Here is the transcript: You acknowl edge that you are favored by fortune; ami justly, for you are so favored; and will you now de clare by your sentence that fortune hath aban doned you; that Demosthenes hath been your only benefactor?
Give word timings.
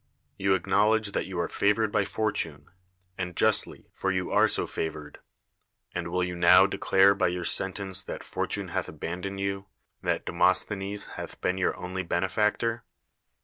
You 0.35 0.57
acknowl 0.57 0.97
edge 0.97 1.11
that 1.11 1.27
you 1.27 1.39
are 1.39 1.47
favored 1.47 1.91
by 1.91 2.05
fortune; 2.05 2.65
ami 3.19 3.33
justly, 3.33 3.91
for 3.93 4.09
you 4.11 4.31
are 4.31 4.47
so 4.47 4.65
favored; 4.65 5.19
and 5.93 6.07
will 6.07 6.23
you 6.23 6.35
now 6.35 6.65
de 6.65 6.79
clare 6.79 7.13
by 7.13 7.27
your 7.27 7.45
sentence 7.45 8.01
that 8.01 8.23
fortune 8.23 8.69
hath 8.69 8.87
aban 8.87 9.21
doned 9.23 9.39
you; 9.39 9.67
that 10.01 10.25
Demosthenes 10.25 11.05
hath 11.17 11.39
been 11.39 11.59
your 11.59 11.77
only 11.77 12.01
benefactor? 12.01 12.83